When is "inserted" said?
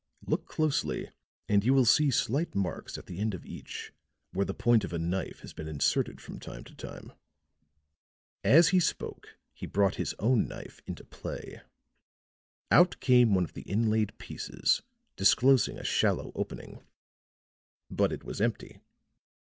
5.67-6.19